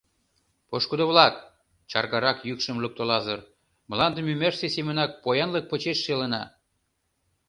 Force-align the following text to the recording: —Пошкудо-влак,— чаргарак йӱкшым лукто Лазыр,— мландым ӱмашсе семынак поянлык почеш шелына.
—Пошкудо-влак,— 0.69 1.35
чаргарак 1.89 2.37
йӱкшым 2.47 2.77
лукто 2.83 3.03
Лазыр,— 3.09 3.39
мландым 3.89 4.25
ӱмашсе 4.33 4.67
семынак 4.75 5.11
поянлык 5.23 5.65
почеш 5.71 5.97
шелына. 6.05 6.43